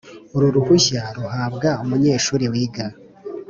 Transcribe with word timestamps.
Uru 0.35 0.47
ruhushya 0.55 1.01
ruhabwa 1.17 1.69
umunyeshuri 1.83 2.45
wiga 2.53 2.85